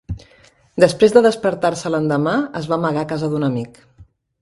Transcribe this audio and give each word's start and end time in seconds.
Després 0.83 1.13
de 1.17 1.23
despertar-se 1.27 1.93
l'endemà, 1.97 2.35
es 2.63 2.73
va 2.73 2.81
amagar 2.83 3.07
a 3.07 3.11
casa 3.15 3.33
d'un 3.35 3.51
amic. 3.53 3.83